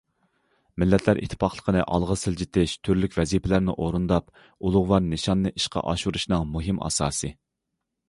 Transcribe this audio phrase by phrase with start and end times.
[0.83, 7.37] مىللەتلەر ئىتتىپاقلىقىنى ئالغا سىلجىتىش تۈرلۈك ۋەزىپىلەرنى ئورۇنداپ، ئۇلۇغۋار نىشاننى ئىشقا ئاشۇرۇشنىڭ مۇھىم ئاساسى.